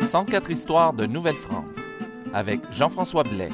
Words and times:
104 0.00 0.50
histoires 0.50 0.92
de 0.92 1.06
Nouvelle-France 1.06 1.76
avec 2.32 2.60
Jean-François 2.70 3.22
Blais. 3.22 3.50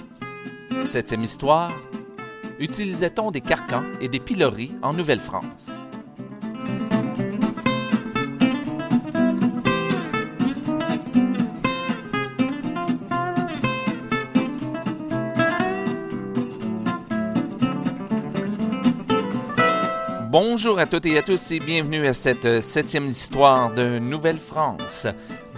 Septième 0.89 1.25
histoire. 1.25 1.73
Utilisait-on 2.59 3.31
des 3.31 3.41
carcans 3.41 3.85
et 4.01 4.09
des 4.09 4.21
piloris 4.21 4.73
en 4.81 4.95
Nouvelle-France? 4.95 5.71
Bonjour 20.31 20.79
à 20.79 20.87
toutes 20.87 21.07
et 21.07 21.19
à 21.19 21.23
tous 21.23 21.53
et 21.53 21.61
bienvenue 21.61 22.07
à 22.07 22.13
cette 22.13 22.45
euh, 22.45 22.61
septième 22.61 23.07
histoire 23.07 23.73
de 23.73 23.99
Nouvelle-France. 23.99 25.07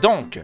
Donc, 0.00 0.40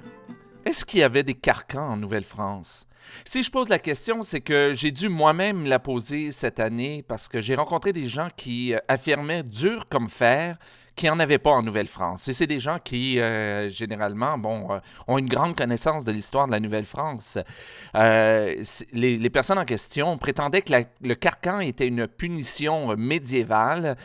est-ce 0.64 0.84
qu'il 0.84 1.00
y 1.00 1.02
avait 1.02 1.22
des 1.22 1.34
carcans 1.34 1.90
en 1.90 1.96
Nouvelle-France? 1.96 2.86
Si 3.24 3.42
je 3.42 3.50
pose 3.50 3.68
la 3.68 3.78
question, 3.78 4.22
c'est 4.22 4.40
que 4.40 4.72
j'ai 4.74 4.90
dû 4.90 5.08
moi-même 5.08 5.66
la 5.66 5.78
poser 5.78 6.30
cette 6.30 6.58
année 6.58 7.04
parce 7.06 7.28
que 7.28 7.40
j'ai 7.40 7.54
rencontré 7.54 7.92
des 7.92 8.06
gens 8.08 8.28
qui 8.34 8.74
euh, 8.74 8.78
affirmaient 8.88 9.42
dur 9.42 9.88
comme 9.88 10.08
fer 10.08 10.56
qui 10.96 11.06
n'en 11.06 11.18
avaient 11.18 11.38
pas 11.38 11.50
en 11.50 11.62
Nouvelle-France. 11.62 12.28
Et 12.28 12.32
c'est 12.32 12.46
des 12.46 12.60
gens 12.60 12.78
qui, 12.82 13.18
euh, 13.18 13.68
généralement, 13.68 14.38
bon, 14.38 14.70
euh, 14.70 14.78
ont 15.08 15.18
une 15.18 15.28
grande 15.28 15.56
connaissance 15.56 16.04
de 16.04 16.12
l'histoire 16.12 16.46
de 16.46 16.52
la 16.52 16.60
Nouvelle-France. 16.60 17.38
Euh, 17.96 18.62
les, 18.92 19.30
personnes 19.30 19.58
en 19.58 19.64
question 19.64 20.16
prétendaient 20.18 20.62
que 20.62 20.72
le 21.00 21.14
carcan 21.14 21.60
était 21.60 21.88
une 21.88 22.06
punition 22.06 22.96
médiévale, 22.96 23.96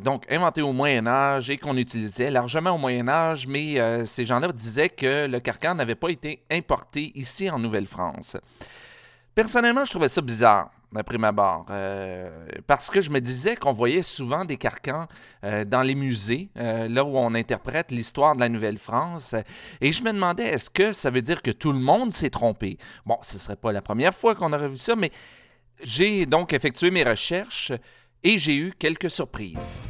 donc 0.00 0.24
inventée 0.30 0.62
au 0.62 0.72
Moyen 0.72 1.06
Âge 1.06 1.50
et 1.50 1.58
qu'on 1.58 1.76
utilisait 1.76 2.30
largement 2.30 2.70
au 2.70 2.78
Moyen 2.78 3.08
Âge, 3.08 3.46
mais 3.46 3.76
ces 4.06 4.24
gens-là 4.24 4.48
disaient 4.52 4.88
que 4.88 5.26
le 5.26 5.40
carcan 5.40 5.74
n'avait 5.74 5.94
pas 5.94 6.08
été 6.08 6.42
importé 6.50 7.12
ici 7.14 7.50
en 7.50 7.58
Nouvelle-France. 7.58 8.38
Personnellement, 9.34 9.84
je 9.84 9.90
trouvais 9.90 10.08
ça 10.08 10.22
bizarre 10.22 10.70
d'après 10.92 11.18
ma 11.18 11.32
barre. 11.32 11.66
parce 12.66 12.90
que 12.90 13.00
je 13.00 13.10
me 13.10 13.20
disais 13.20 13.56
qu'on 13.56 13.72
voyait 13.72 14.02
souvent 14.02 14.44
des 14.44 14.56
carcans 14.56 15.06
euh, 15.44 15.64
dans 15.64 15.82
les 15.82 15.94
musées, 15.94 16.48
euh, 16.56 16.88
là 16.88 17.04
où 17.04 17.16
on 17.16 17.34
interprète 17.34 17.90
l'histoire 17.90 18.34
de 18.34 18.40
la 18.40 18.48
Nouvelle-France. 18.48 19.34
Et 19.80 19.92
je 19.92 20.02
me 20.02 20.12
demandais, 20.12 20.44
est-ce 20.44 20.70
que 20.70 20.92
ça 20.92 21.10
veut 21.10 21.22
dire 21.22 21.42
que 21.42 21.50
tout 21.50 21.72
le 21.72 21.78
monde 21.78 22.12
s'est 22.12 22.30
trompé? 22.30 22.78
Bon, 23.06 23.18
ce 23.22 23.34
ne 23.34 23.40
serait 23.40 23.56
pas 23.56 23.72
la 23.72 23.82
première 23.82 24.14
fois 24.14 24.34
qu'on 24.34 24.52
aurait 24.52 24.68
vu 24.68 24.78
ça, 24.78 24.96
mais 24.96 25.10
j'ai 25.80 26.26
donc 26.26 26.52
effectué 26.52 26.90
mes 26.90 27.04
recherches 27.04 27.72
et 28.22 28.38
j'ai 28.38 28.56
eu 28.56 28.72
quelques 28.78 29.10
surprises. 29.10 29.80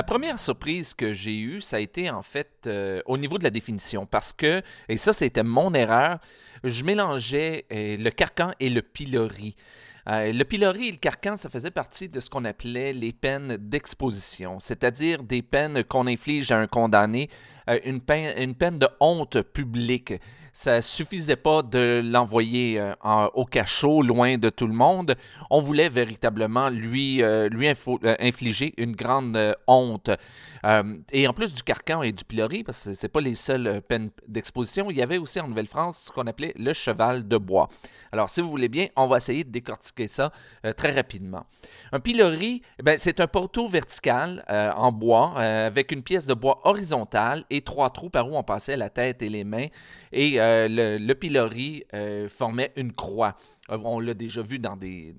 La 0.00 0.04
première 0.04 0.38
surprise 0.38 0.94
que 0.94 1.12
j'ai 1.12 1.38
eue, 1.38 1.60
ça 1.60 1.76
a 1.76 1.78
été 1.78 2.08
en 2.08 2.22
fait 2.22 2.48
euh, 2.66 3.02
au 3.04 3.18
niveau 3.18 3.36
de 3.36 3.44
la 3.44 3.50
définition, 3.50 4.06
parce 4.06 4.32
que, 4.32 4.62
et 4.88 4.96
ça 4.96 5.12
c'était 5.12 5.42
mon 5.42 5.74
erreur, 5.74 6.20
je 6.64 6.84
mélangeais 6.84 7.66
euh, 7.70 7.98
le 7.98 8.08
carcan 8.08 8.48
et 8.60 8.70
le 8.70 8.80
pilori. 8.80 9.56
Euh, 10.08 10.32
le 10.32 10.42
pilori 10.46 10.88
et 10.88 10.92
le 10.92 10.96
carcan, 10.96 11.36
ça 11.36 11.50
faisait 11.50 11.70
partie 11.70 12.08
de 12.08 12.18
ce 12.18 12.30
qu'on 12.30 12.46
appelait 12.46 12.94
les 12.94 13.12
peines 13.12 13.58
d'exposition, 13.58 14.58
c'est-à-dire 14.58 15.22
des 15.22 15.42
peines 15.42 15.84
qu'on 15.84 16.06
inflige 16.06 16.50
à 16.50 16.58
un 16.58 16.66
condamné, 16.66 17.28
une, 17.84 18.00
peine, 18.00 18.32
une 18.42 18.54
peine 18.54 18.78
de 18.78 18.88
honte 19.00 19.42
publique 19.42 20.14
ça 20.52 20.80
suffisait 20.80 21.36
pas 21.36 21.62
de 21.62 22.02
l'envoyer 22.04 22.80
euh, 22.80 22.94
au 23.34 23.44
cachot, 23.44 24.02
loin 24.02 24.38
de 24.38 24.50
tout 24.50 24.66
le 24.66 24.72
monde. 24.72 25.16
On 25.50 25.60
voulait 25.60 25.88
véritablement 25.88 26.68
lui, 26.68 27.22
euh, 27.22 27.48
euh, 27.52 28.16
infliger 28.20 28.74
une 28.76 28.94
grande 28.94 29.56
honte. 29.66 30.10
et 31.12 31.28
en 31.28 31.32
plus 31.32 31.54
du 31.54 31.62
carcan 31.62 32.02
et 32.02 32.12
du 32.12 32.24
pilori, 32.24 32.64
parce 32.64 32.84
que 32.84 32.94
ce 32.94 33.06
pas 33.06 33.20
les 33.20 33.34
seules 33.34 33.82
peines 33.88 34.10
d'exposition, 34.28 34.90
il 34.90 34.96
y 34.96 35.02
avait 35.02 35.18
aussi 35.18 35.40
en 35.40 35.48
Nouvelle-France 35.48 36.04
ce 36.06 36.12
qu'on 36.12 36.26
appelait 36.26 36.54
le 36.58 36.72
cheval 36.72 37.26
de 37.26 37.36
bois. 37.36 37.68
Alors, 38.12 38.30
si 38.30 38.40
vous 38.40 38.50
voulez 38.50 38.68
bien, 38.68 38.88
on 38.96 39.06
va 39.06 39.16
essayer 39.16 39.44
de 39.44 39.50
décortiquer 39.50 40.08
ça 40.08 40.32
très 40.76 40.92
rapidement. 40.92 41.44
Un 41.92 42.00
pilori, 42.00 42.62
ben, 42.82 42.96
c'est 42.98 43.20
un 43.20 43.26
poteau 43.26 43.68
vertical 43.68 44.44
en 44.48 44.92
bois 44.92 45.38
avec 45.38 45.92
une 45.92 46.02
pièce 46.02 46.26
de 46.26 46.34
bois 46.34 46.60
horizontale 46.64 47.44
et 47.50 47.62
trois 47.62 47.90
trous 47.90 48.10
par 48.10 48.28
où 48.28 48.36
on 48.36 48.42
passait 48.42 48.76
la 48.76 48.90
tête 48.90 49.22
et 49.22 49.28
les 49.28 49.44
mains. 49.44 49.68
Et 50.12 50.39
euh, 50.40 50.98
le, 50.98 51.14
pilori 51.14 51.84
euh, 51.94 52.28
formait 52.28 52.72
une 52.76 52.92
croix. 52.92 53.36
Euh, 53.70 53.78
on 53.84 54.00
l'a 54.00 54.14
déjà 54.14 54.42
vu 54.42 54.58
dans 54.58 54.76
des, 54.76 55.14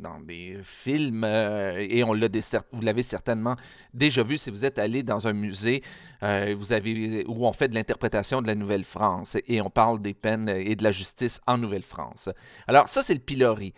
films 0.64 1.24
et 1.24 2.04
on 2.04 2.14
l'a 2.14 2.28
vous 2.72 2.82
l'avez 2.82 3.04
certainement 3.04 3.56
déjà 3.94 4.24
vu 4.24 4.38
si 4.38 4.50
vous 4.50 4.66
êtes 4.66 4.80
allé 4.80 5.04
dans 5.04 5.28
un 5.28 5.34
musée 5.34 5.84
où 6.22 7.48
on 7.48 7.54
fait 7.54 7.68
de 7.68 7.76
l'interprétation 7.76 8.42
de 8.42 8.48
la 8.48 8.56
Nouvelle-France 8.56 9.38
et 9.48 9.62
on 9.62 9.70
parle 9.70 10.02
des 10.02 10.14
peines 10.14 10.50
et 10.50 10.76
de 10.76 10.84
la 10.84 10.92
justice 10.92 11.40
en 11.48 11.58
Nouvelle-France. 11.58 12.30
Alors 12.68 12.88
ça, 12.88 13.02
c'est 13.02 13.14
le 13.14 13.20
pilori. 13.20 13.74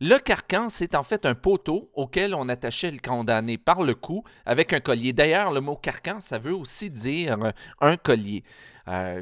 Le 0.00 0.18
carcan, 0.18 0.68
c'est 0.68 0.94
en 0.94 1.02
fait 1.02 1.26
un 1.26 1.34
poteau 1.34 1.90
auquel 1.94 2.34
on 2.34 2.48
attachait 2.48 2.90
le 2.90 2.98
condamné 2.98 3.58
par 3.58 3.82
le 3.82 3.94
cou 3.94 4.22
avec 4.46 4.72
un 4.72 4.80
collier. 4.80 5.12
D'ailleurs, 5.12 5.52
le 5.52 5.60
mot 5.60 5.76
carcan, 5.76 6.20
ça 6.20 6.38
veut 6.38 6.54
aussi 6.54 6.90
dire 6.90 7.36
un 7.80 7.96
collier, 7.96 8.44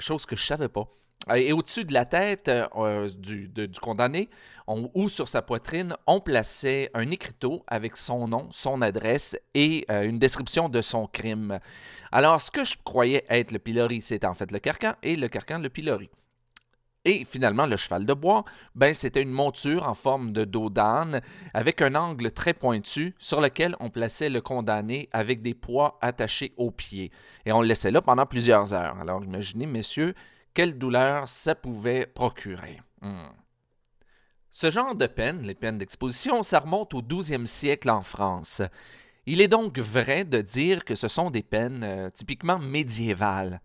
chose 0.01 0.27
que 0.27 0.37
je 0.37 0.43
ne 0.43 0.47
savais 0.47 0.69
pas. 0.69 0.89
Et 1.35 1.53
au-dessus 1.53 1.85
de 1.85 1.93
la 1.93 2.05
tête 2.05 2.49
euh, 2.49 3.09
du, 3.19 3.51
condamné 3.83 4.29
ou 4.69 5.09
sur 5.09 5.29
sa 5.29 5.43
poitrine, 5.43 5.97
on 6.07 6.21
plaçait 6.21 6.91
un 6.95 7.11
écriteau 7.11 7.65
avec 7.67 7.97
son 7.97 8.29
nom, 8.29 8.49
son 8.53 8.81
adresse 8.81 9.37
et 9.55 9.85
euh, 9.91 10.03
une 10.03 10.21
description 10.21 10.69
de 10.69 10.81
son 10.83 11.09
crime. 11.09 11.59
Alors, 12.13 12.41
ce 12.41 12.53
que 12.53 12.65
je 12.65 12.77
croyais 12.85 13.25
être 13.29 13.51
le 13.51 13.59
pilori, 13.59 14.01
c'était 14.01 14.27
en 14.27 14.35
fait 14.35 14.53
le 14.53 14.61
carcan 14.61 14.93
et 15.03 15.17
le 15.17 15.27
carcan, 15.27 15.59
le 15.59 15.69
pilori. 15.69 16.11
Et 17.05 17.25
finalement, 17.25 17.67
le 17.67 17.77
cheval 17.77 18.05
de 18.05 18.15
bois, 18.15 18.45
ben, 18.75 18.93
c'était 18.93 19.23
une 19.23 19.31
monture 19.31 19.89
en 19.89 19.95
forme 19.95 20.33
de 20.33 20.45
dos 20.45 20.71
d'âne 20.71 21.21
avec 21.55 21.81
un 21.81 21.95
angle 21.95 22.33
très 22.33 22.53
pointu 22.53 23.15
sur 23.19 23.41
lequel 23.41 23.77
on 23.79 23.91
plaçait 23.91 24.29
le 24.29 24.41
condamné 24.41 25.09
avec 25.13 25.41
des 25.41 25.55
poids 25.55 25.99
attachés 26.03 26.53
aux 26.57 26.73
pieds. 26.73 27.13
Et 27.47 27.53
on 27.53 27.63
le 27.63 27.69
laissait 27.69 27.93
là 27.93 28.03
pendant 28.03 28.27
plusieurs 28.27 28.75
heures. 28.75 28.99
Alors 29.01 29.23
imaginez, 29.23 29.67
messieurs, 29.67 30.15
quelle 30.57 30.79
douleur 30.79 31.29
ça 31.29 31.55
pouvait 31.55 32.07
procurer. 32.07 32.81
Hmm. 33.03 33.29
Ce 34.51 34.71
genre 34.71 34.95
de 34.95 35.07
peine, 35.07 35.43
les 35.43 35.55
peines 35.55 35.77
d'exposition, 35.77 36.43
ça 36.43 36.61
remonte 36.61 36.95
au 36.95 37.03
12e 37.03 37.45
siècle 37.45 37.91
en 37.91 38.01
France. 38.01 38.63
Il 39.27 39.43
est 39.43 39.49
donc 39.49 39.79
vrai 39.79 40.25
de 40.25 40.41
dire 40.41 40.87
que 40.87 40.95
ce 40.95 41.09
sont 41.09 41.31
des 41.31 41.43
peines 41.43 41.85
euh, 41.85 42.09
typiquement 42.09 42.59
médiévales. 42.59 43.61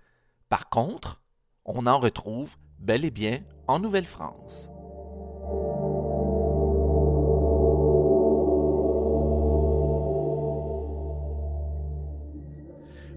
Par 0.49 0.67
contre, 0.67 1.21
on 1.63 1.87
en 1.87 1.97
retrouve 1.97 2.57
bel 2.77 3.05
et 3.05 3.11
bien 3.11 3.39
en 3.67 3.79
Nouvelle-France. 3.79 4.69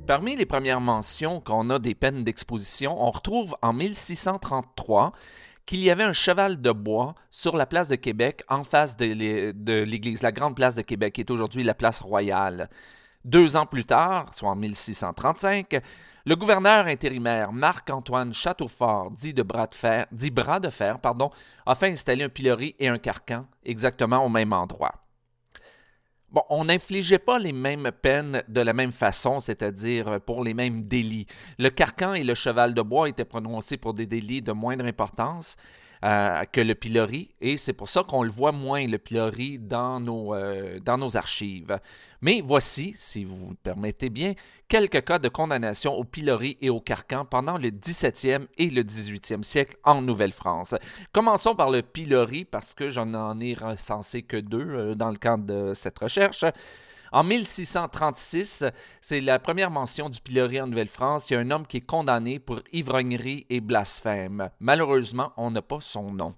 Parmi 0.07 0.37
les 0.37 0.45
premières 0.45 0.83
mentions 0.83 1.41
qu'on 1.41 1.71
a 1.71 1.79
des 1.79 1.95
peines 1.95 2.25
d'exposition, 2.25 3.03
on 3.03 3.11
retrouve 3.11 3.57
en 3.63 3.73
1633 3.73 5.13
qu'il 5.65 5.81
y 5.81 5.91
avait 5.91 6.05
un 6.05 6.13
cheval 6.13 6.61
de 6.61 6.73
bois 6.73 7.15
sur 7.31 7.57
la 7.57 7.65
place 7.65 7.89
de 7.89 7.95
Québec 7.95 8.43
en 8.51 8.65
face 8.65 8.99
de 8.99 9.83
l'église, 9.83 10.23
la 10.23 10.31
grande 10.31 10.57
place 10.57 10.75
de 10.75 10.83
Québec, 10.83 11.15
qui 11.15 11.23
est 11.23 11.31
aujourd'hui 11.31 11.65
la 11.65 11.73
place 11.73 12.01
royale. 12.01 12.69
Deux 13.25 13.57
ans 13.57 13.65
plus 13.65 13.85
tard, 13.85 14.35
soit 14.35 14.51
en 14.51 14.57
1635, 14.57 15.81
le 16.27 16.37
gouverneur 16.37 16.87
intérimaire 16.87 17.53
Marc-Antoine 17.53 18.35
Châteaufort, 18.35 19.11
dit, 19.11 19.33
de 19.33 19.43
bras 19.43 19.69
de 19.69 19.75
fer, 19.75 20.07
dit 20.13 20.31
bras 20.31 20.61
de 20.61 20.69
fer, 20.69 20.99
pardon, 20.99 21.31
a 21.65 21.75
fait 21.75 21.91
installer 21.91 22.25
un 22.25 22.29
pilori 22.29 22.77
et 22.79 22.89
un 22.89 22.99
carcan 22.99 23.47
exactement 23.65 24.23
au 24.23 24.29
même 24.29 24.53
endroit. 24.53 25.04
Bon, 26.35 26.43
on 26.51 26.65
n'infligeait 26.65 27.21
pas 27.21 27.39
les 27.39 27.53
mêmes 27.53 27.93
peines 27.93 28.43
de 28.49 28.61
la 28.61 28.73
même 28.73 28.91
façon, 28.91 29.39
c'est-à-dire 29.39 30.21
pour 30.21 30.43
les 30.43 30.53
mêmes 30.53 30.83
délits. 30.83 31.29
Le 31.61 31.71
carcan 31.71 32.15
et 32.15 32.25
le 32.25 32.35
cheval 32.35 32.75
de 32.75 32.83
bois 32.83 33.09
étaient 33.09 33.25
prononcés 33.25 33.77
pour 33.77 33.95
des 33.95 34.07
délits 34.07 34.43
de 34.43 34.51
moindre 34.51 34.85
importance, 34.85 35.55
que 36.53 36.61
le 36.61 36.75
pilori, 36.75 37.31
et 37.41 37.57
c'est 37.57 37.73
pour 37.73 37.89
ça 37.89 38.03
qu'on 38.03 38.23
le 38.23 38.31
voit 38.31 38.53
moins, 38.53 38.87
le 38.87 38.99
pilori, 38.99 39.59
dans 39.59 40.01
nos, 40.01 40.35
euh, 40.35 40.79
archives. 41.15 41.79
Mais 42.21 42.43
voici, 42.45 42.93
si 42.95 43.25
vous 43.25 43.37
me 43.37 43.55
permettez 43.55 44.11
bien, 44.11 44.35
quelques 44.69 45.03
cas 45.05 45.19
de 45.19 45.29
condamnation 45.29 45.95
au 45.95 46.05
pilori 46.05 46.59
et 46.61 46.69
au 46.69 46.81
carcan 46.81 47.25
pendant 47.25 47.57
le 47.57 47.71
17e 47.71 48.47
et 48.59 48.69
le 48.69 48.83
18e 48.83 49.43
siècle 49.43 49.77
en 49.85 50.03
Nouvelle-France. 50.03 50.75
Commençons 51.13 51.55
par 51.55 51.71
le 51.71 51.81
pilori, 51.81 52.45
parce 52.45 52.75
que 52.75 52.91
j'en 52.91 53.41
ai 53.41 53.55
recensé 53.55 54.23
que 54.23 54.37
deux 54.37 54.69
euh, 54.69 54.95
dans 54.95 55.11
le 55.11 55.17
cadre 55.17 55.45
de 55.45 55.73
cette 55.75 55.99
recherche. 55.99 56.45
En 57.13 57.25
1636, 57.25 58.65
c'est 59.01 59.21
la 59.21 59.39
première 59.39 59.71
mention 59.71 60.09
du 60.09 60.21
pilori 60.21 60.61
en 60.61 60.67
Nouvelle-France. 60.67 61.31
Il 61.31 61.35
y 61.35 61.37
a 61.37 61.41
un 61.41 61.51
homme 61.51 61.67
qui 61.67 61.79
est 61.79 61.87
condamné 61.87 62.39
pour 62.39 62.61
ivrognerie 62.73 63.47
et 63.51 63.61
blasphème. 63.61 64.51
Malheureusement, 64.61 65.33
on 65.37 65.51
n'a 65.51 65.63
pas 65.63 65.81
son 65.81 66.11
nom. 66.11 66.35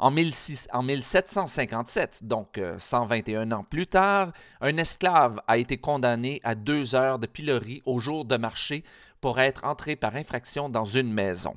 En, 0.00 0.12
1757, 0.12 2.20
donc 2.22 2.60
121 2.78 3.50
euh, 3.50 3.54
ans 3.56 3.64
plus 3.64 3.88
tard, 3.88 4.30
un 4.60 4.76
esclave 4.76 5.40
a 5.48 5.58
été 5.58 5.78
condamné 5.78 6.40
à 6.44 6.54
deux 6.54 6.94
heures 6.94 7.18
de 7.18 7.26
pilori 7.26 7.82
au 7.84 7.98
jour 7.98 8.24
de 8.24 8.36
marché 8.36 8.84
pour 9.20 9.40
être 9.40 9.64
entré 9.64 9.96
par 9.96 10.14
infraction 10.14 10.68
dans 10.68 10.84
une 10.84 11.12
maison. 11.12 11.56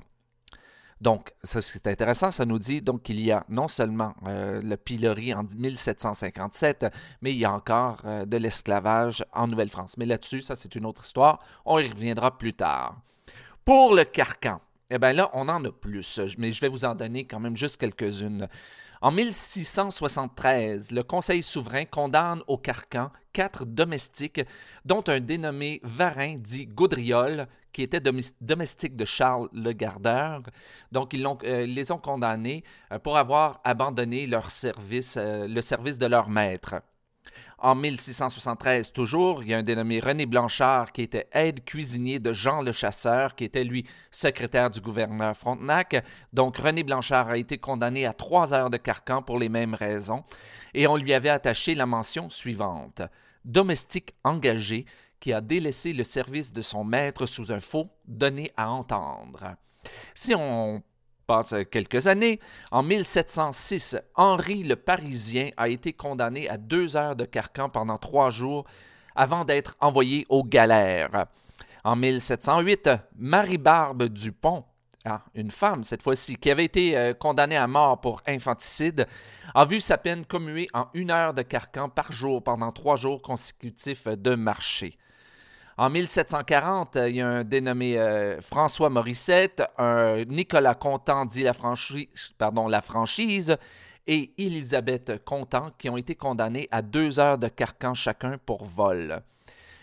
Donc, 1.01 1.33
ça 1.44 1.62
c'est 1.62 1.88
intéressant, 1.88 2.30
ça 2.30 2.45
nous 2.45 2.59
dit 2.59 2.80
donc 2.80 3.01
qu'il 3.01 3.19
y 3.19 3.31
a 3.31 3.44
non 3.50 3.68
seulement 3.68 4.13
euh, 4.27 4.62
le 4.62 4.77
pilori 4.77 5.33
en 5.33 5.44
1757, 5.44 6.86
mais 7.24 7.31
il 7.31 7.38
y 7.38 7.45
a 7.45 7.51
encore 7.51 8.01
euh, 8.06 8.24
de 8.25 8.38
l'esclavage 8.38 9.25
en 9.33 9.48
Nouvelle-France. 9.48 9.95
Mais 9.98 10.06
là-dessus, 10.06 10.44
ça 10.44 10.56
c'est 10.56 10.75
une 10.75 10.86
autre 10.86 11.03
histoire, 11.03 11.39
on 11.65 11.80
y 11.80 11.88
reviendra 11.88 12.38
plus 12.38 12.53
tard. 12.53 13.01
Pour 13.65 13.95
le 13.95 14.03
carcan, 14.03 14.62
eh 14.92 15.00
bien 15.00 15.13
là, 15.13 15.31
on 15.33 15.50
en 15.50 15.65
a 15.65 15.71
plus, 15.71 16.19
mais 16.38 16.51
je 16.51 16.62
vais 16.62 16.68
vous 16.68 16.86
en 16.86 16.94
donner 16.94 17.25
quand 17.25 17.39
même 17.39 17.57
juste 17.57 17.77
quelques-unes. 17.77 18.47
En 19.03 19.09
1673, 19.09 20.92
le 20.92 21.01
Conseil 21.01 21.42
souverain 21.42 21.86
condamne 21.86 22.44
au 22.48 22.57
carcan 22.57 23.09
quatre 23.33 23.65
domestiques, 23.65 24.42
dont 24.86 25.03
un 25.07 25.19
dénommé 25.19 25.80
Varin 25.83 26.36
dit 26.38 26.68
Gaudriol, 26.68 27.48
qui 27.74 27.81
était 27.81 28.01
domestique 28.42 28.95
de 28.95 29.06
Charles 29.06 29.50
le 29.53 29.71
Gardeur. 29.71 30.44
Donc, 30.92 31.13
ils, 31.13 31.25
euh, 31.25 31.65
les 31.65 31.92
ont 31.92 31.98
condamnés 31.98 32.63
euh, 32.92 33.00
pour 33.00 33.18
avoir 33.18 33.59
abandonné 33.63 34.27
leur 34.27 34.51
service, 34.51 35.15
euh, 35.18 35.47
le 35.47 35.62
service 35.62 35.97
de 35.97 36.06
leur 36.06 36.30
maître. 36.30 36.75
En 37.63 37.75
1673, 37.75 38.91
toujours, 38.91 39.43
il 39.43 39.49
y 39.49 39.53
a 39.53 39.59
un 39.59 39.63
dénommé 39.63 39.99
René 39.99 40.25
Blanchard 40.25 40.91
qui 40.91 41.03
était 41.03 41.27
aide-cuisinier 41.31 42.17
de 42.17 42.33
Jean 42.33 42.63
le 42.63 42.71
Chasseur, 42.71 43.35
qui 43.35 43.43
était 43.43 43.63
lui 43.63 43.85
secrétaire 44.09 44.71
du 44.71 44.81
gouverneur 44.81 45.37
Frontenac. 45.37 46.03
Donc 46.33 46.57
René 46.57 46.81
Blanchard 46.81 47.29
a 47.29 47.37
été 47.37 47.59
condamné 47.59 48.07
à 48.07 48.13
trois 48.13 48.51
heures 48.55 48.71
de 48.71 48.77
carcan 48.77 49.21
pour 49.21 49.37
les 49.37 49.47
mêmes 49.47 49.75
raisons, 49.75 50.23
et 50.73 50.87
on 50.87 50.97
lui 50.97 51.13
avait 51.13 51.29
attaché 51.29 51.75
la 51.75 51.85
mention 51.85 52.31
suivante 52.31 53.03
domestique 53.45 54.13
engagé 54.23 54.85
qui 55.19 55.31
a 55.31 55.41
délaissé 55.41 55.93
le 55.93 56.03
service 56.03 56.51
de 56.51 56.61
son 56.61 56.83
maître 56.83 57.27
sous 57.27 57.51
un 57.51 57.59
faux 57.59 57.89
donné 58.07 58.51
à 58.57 58.71
entendre. 58.71 59.55
Si 60.15 60.33
on 60.35 60.81
passe 61.31 61.56
quelques 61.72 62.07
années, 62.07 62.42
en 62.72 62.83
1706, 62.83 63.95
Henri 64.16 64.63
le 64.63 64.75
Parisien 64.75 65.51
a 65.56 65.69
été 65.69 65.94
condamné 65.94 66.50
à 66.50 66.57
deux 66.57 66.98
heures 66.98 67.16
de 67.16 67.24
carcan 67.24 67.69
pendant 67.69 67.98
trois 67.98 68.30
jours 68.31 68.66
avant 69.16 69.45
d'être 69.45 69.78
envoyé 69.80 70.25
aux 70.28 70.44
galères. 70.44 71.28
En 71.86 71.95
1708, 71.95 72.89
Marie-Barbe 73.16 74.10
Dupont, 74.10 74.66
ah, 75.06 75.22
une 75.33 75.51
femme 75.51 75.86
cette 75.86 76.01
fois-ci, 76.01 76.36
qui 76.36 76.51
avait 76.51 76.66
été 76.66 76.98
euh, 76.98 77.13
condamnée 77.13 77.56
à 77.56 77.68
mort 77.68 78.01
pour 78.01 78.22
infanticide, 78.28 79.07
a 79.56 79.63
vu 79.63 79.80
sa 79.80 79.98
peine 79.98 80.25
commuée 80.25 80.68
en 80.74 80.88
une 80.94 81.12
heure 81.12 81.33
de 81.33 81.44
carcan 81.44 81.88
par 81.88 82.12
jour 82.12 82.44
pendant 82.44 82.74
trois 82.74 82.98
jours 82.98 83.22
consécutifs 83.22 84.10
de 84.10 84.36
marché. 84.36 84.98
En 85.77 85.89
1740, 85.89 86.97
il 87.07 87.15
y 87.15 87.21
a 87.21 87.27
un 87.27 87.44
dénommé 87.44 87.97
euh, 87.97 88.41
François 88.41 88.89
Morissette, 88.89 89.63
un 89.77 90.23
Nicolas 90.25 90.75
Contant 90.75 91.25
dit 91.25 91.44
la 91.44 91.53
franchise 92.81 93.57
et 94.07 94.33
Élisabeth 94.38 95.23
Contant 95.23 95.71
qui 95.77 95.89
ont 95.89 95.97
été 95.97 96.15
condamnés 96.15 96.68
à 96.71 96.81
deux 96.81 97.19
heures 97.19 97.38
de 97.38 97.47
carcan 97.47 97.94
chacun 97.94 98.38
pour 98.45 98.65
vol. 98.65 99.21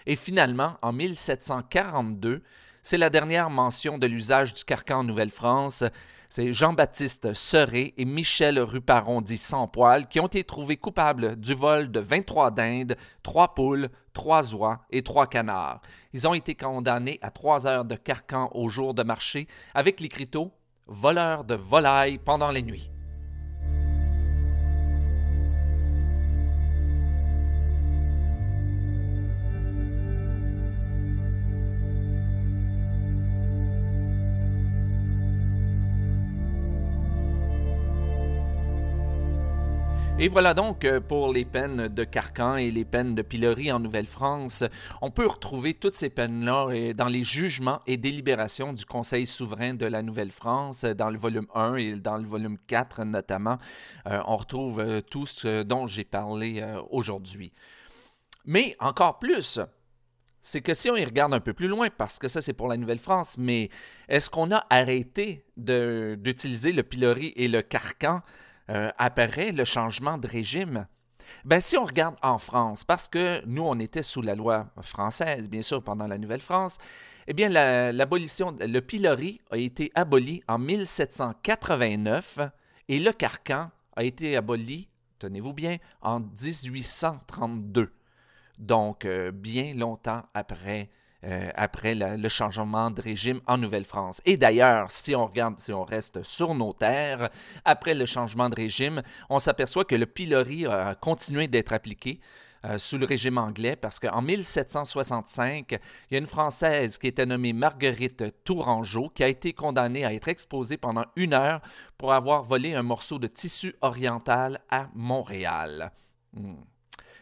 Et 0.07 0.17
finalement, 0.17 0.77
en 0.83 0.93
1742, 0.93 2.43
c'est 2.83 2.99
la 2.99 3.11
dernière 3.11 3.51
mention 3.51 3.99
de 3.99 4.07
l'usage 4.07 4.55
du 4.55 4.65
carcan 4.65 4.99
en 4.99 5.05
Nouvelle-France. 5.05 5.85
C'est 6.31 6.53
Jean-Baptiste 6.53 7.33
Serré 7.33 7.95
et 7.97 8.05
Michel 8.05 8.59
Ruparon 8.61 9.23
dit 9.23 9.39
sans 9.39 9.67
poil 9.67 10.07
qui 10.09 10.21
ont 10.21 10.27
été 10.27 10.45
trouvés 10.45 10.77
coupables 10.77 11.37
du 11.37 11.55
vol 11.55 11.91
de 11.91 12.01
23 12.01 12.51
dindes, 12.51 12.97
3 13.23 13.55
poules, 13.55 13.89
3 14.13 14.55
oies 14.55 14.81
et 14.91 15.03
3 15.03 15.27
canards. 15.27 15.81
Ils 16.13 16.29
ont 16.29 16.35
été 16.35 16.55
condamnés 16.55 17.19
à 17.23 17.31
3 17.31 17.67
heures 17.67 17.87
de 17.87 17.95
carcan 17.95 18.51
au 18.53 18.69
jour 18.69 18.93
de 18.93 19.03
marché 19.03 19.49
avec 19.75 20.01
l'écriteau 20.01 20.53
voleurs 20.87 21.45
de 21.45 21.55
volailles 21.55 22.19
pendant 22.19 22.51
les 22.51 22.63
nuits. 22.63 22.91
Et 40.21 40.27
voilà 40.27 40.53
donc 40.53 40.85
euh, 40.85 40.99
pour 40.99 41.33
les 41.33 41.45
peines 41.45 41.87
de 41.87 42.03
carcan 42.03 42.57
et 42.57 42.73
les 42.73 42.85
peines 42.85 43.15
de 43.15 43.23
pilori 43.23 43.71
en 43.71 43.79
Nouvelle-France. 43.79 44.65
On 45.01 45.13
peut 45.13 45.29
retrouver 45.29 45.75
toutes 45.75 45.95
ces 45.95 46.11
peines-là 46.11 46.67
euh, 46.71 46.93
dans 46.93 47.07
les 47.07 47.23
jugements 47.23 47.83
et 47.87 47.97
délibérations 47.97 48.73
du 48.73 48.85
Conseil 48.85 49.27
souverain 49.27 49.75
de 49.75 49.87
la 49.87 50.03
Nouvelle-France, 50.03 50.83
euh, 50.83 50.93
dans 50.93 51.11
le 51.11 51.19
volume 51.19 51.47
1 51.55 51.77
et 51.77 51.93
dans 51.93 52.17
le 52.17 52.27
volume 52.27 52.59
4 52.67 53.05
notamment. 53.05 53.59
on 54.07 54.37
retrouve 54.37 55.03
tout 55.03 55.25
ce 55.27 55.63
dont 55.63 55.87
j'ai 55.87 56.03
parlé 56.03 56.65
aujourd'hui. 56.91 57.53
Mais 58.45 58.75
encore 58.81 59.21
plus, 59.21 59.61
c'est 60.41 60.63
que 60.63 60.75
si 60.75 60.91
on 60.91 60.97
y 60.97 61.05
regarde 61.05 61.33
un 61.33 61.41
peu 61.41 61.53
plus 61.53 61.69
loin, 61.69 61.91
parce 61.97 62.19
que 62.19 62.27
ça 62.27 62.41
c'est 62.41 62.55
pour 62.55 62.67
la 62.67 62.77
Nouvelle-France, 62.77 63.37
mais 63.39 63.71
est-ce 64.09 64.31
qu'on 64.31 64.51
a 64.51 64.67
arrêté 64.69 65.45
d'utiliser 65.57 66.73
le 66.73 66.83
pilori 66.83 67.33
et 67.37 67.47
le 67.47 67.63
carcan 67.63 68.21
euh, 68.71 68.91
apparaît 68.99 69.53
le 69.53 69.65
changement 69.65 70.19
de 70.19 70.27
régime. 70.27 70.87
Ben, 71.45 71.61
si 71.61 71.77
on 71.77 71.85
regarde 71.85 72.17
en 72.23 72.39
France, 72.39 72.85
parce 72.85 73.09
que 73.09 73.45
nous, 73.47 73.63
on 73.63 73.79
était 73.79 74.03
sous 74.03 74.23
la 74.23 74.35
loi 74.35 74.69
française, 74.81 75.49
bien 75.49 75.63
sûr, 75.63 75.83
pendant 75.83 76.07
la 76.07 76.19
Nouvelle-France, 76.19 76.79
eh 77.27 77.35
bien, 77.35 77.49
l'abolition, 77.51 78.57
le 78.59 78.81
pilori 78.81 79.41
a 79.51 79.59
été 79.59 79.93
aboli 79.95 80.43
en 80.49 80.59
1789 80.59 82.39
et 82.89 82.99
le 82.99 83.13
carcan 83.13 83.71
a 83.97 84.05
été 84.05 84.37
aboli, 84.37 84.89
tenez-vous 85.19 85.53
bien, 85.53 85.77
en 86.01 86.21
1832. 86.21 87.93
Donc, 88.59 89.05
euh, 89.05 89.31
bien 89.31 89.75
longtemps 89.75 90.23
après 90.35 90.89
euh, 91.25 91.49
après 91.55 91.95
le 91.95 92.29
changement 92.29 92.91
de 92.91 93.01
régime 93.01 93.41
en 93.47 93.59
Nouvelle-France. 93.59 94.21
Et 94.25 94.37
d'ailleurs, 94.37 94.91
si 94.91 95.17
on 95.17 95.27
regarde, 95.27 95.59
si 95.59 95.73
on 95.73 95.85
reste 95.85 96.23
sur 96.23 96.55
nos 96.55 96.73
terres, 96.73 97.31
après 97.65 97.95
le 97.95 98.07
changement 98.07 98.49
de 98.49 98.55
régime, 98.55 99.03
on 99.29 99.39
s'aperçoit 99.39 99.85
que 99.85 99.97
le 99.97 100.07
pilori 100.07 100.67
a 100.67 100.95
continué 100.95 101.49
d'être 101.49 101.73
appliqué. 101.73 102.21
Euh, 102.65 102.77
sous 102.77 102.99
le 102.99 103.07
régime 103.07 103.39
anglais, 103.39 103.77
parce 103.77 104.01
qu'en 104.01 104.21
1765, 104.21 105.71
il 105.71 105.79
y 106.11 106.17
a 106.17 106.19
une 106.19 106.27
Française 106.27 106.99
qui 106.99 107.07
était 107.07 107.25
nommée 107.25 107.53
Marguerite 107.53 108.25
Tourangeau 108.43 109.11
qui 109.11 109.23
a 109.23 109.29
été 109.29 109.53
condamnée 109.53 110.05
à 110.05 110.13
être 110.13 110.27
exposée 110.27 110.77
pendant 110.77 111.05
une 111.15 111.35
heure 111.35 111.61
pour 111.97 112.13
avoir 112.13 112.43
volé 112.43 112.75
un 112.75 112.83
morceau 112.83 113.21
de 113.21 113.29
tissu 113.29 113.77
oriental 113.81 114.61
à 114.71 114.89
Montréal. 114.95 115.93
Hmm. 116.33 116.57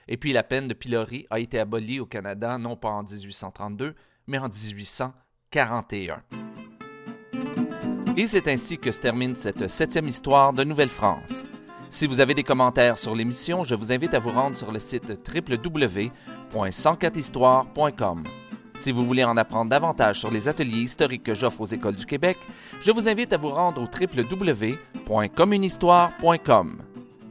Et 0.08 0.16
puis 0.16 0.32
la 0.32 0.42
peine 0.42 0.66
de 0.68 0.75
pilori 0.75 1.26
a 1.30 1.40
été 1.40 1.58
abolie 1.58 2.00
au 2.00 2.06
Canada 2.06 2.58
non 2.58 2.76
pas 2.76 2.90
en 2.90 3.02
1832, 3.02 3.94
mais 4.26 4.38
en 4.38 4.48
1841. 4.48 6.22
Et 8.16 8.26
c'est 8.26 8.48
ainsi 8.48 8.78
que 8.78 8.90
se 8.90 8.98
termine 8.98 9.36
cette 9.36 9.68
septième 9.68 10.08
histoire 10.08 10.54
de 10.54 10.64
Nouvelle-France. 10.64 11.44
Si 11.88 12.06
vous 12.06 12.20
avez 12.20 12.34
des 12.34 12.42
commentaires 12.42 12.98
sur 12.98 13.14
l'émission, 13.14 13.62
je 13.62 13.75
vous 13.75 13.92
invite 13.92 14.14
à 14.14 14.18
vous 14.18 14.30
rendre 14.30 14.56
sur 14.56 14.72
le 14.72 14.78
site 14.78 15.12
www.104histoire.com. 15.32 18.25
Si 18.75 18.90
vous 18.90 19.04
voulez 19.04 19.25
en 19.25 19.36
apprendre 19.36 19.68
davantage 19.70 20.18
sur 20.20 20.30
les 20.30 20.48
ateliers 20.48 20.80
historiques 20.82 21.22
que 21.22 21.34
j'offre 21.34 21.60
aux 21.62 21.66
écoles 21.66 21.96
du 21.96 22.06
Québec, 22.06 22.38
je 22.80 22.92
vous 22.92 23.08
invite 23.08 23.32
à 23.32 23.38
vous 23.38 23.50
rendre 23.50 23.82
au 23.82 23.86
www.communhistoire.com. 23.86 26.82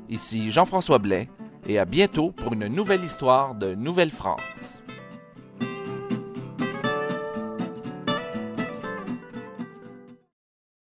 Ici 0.09 0.51
Jean-François 0.51 0.99
Blais 0.99 1.29
et 1.67 1.79
à 1.79 1.85
bientôt 1.85 2.31
pour 2.31 2.53
une 2.53 2.67
nouvelle 2.67 3.03
histoire 3.03 3.55
de 3.55 3.75
Nouvelle-France. 3.75 4.84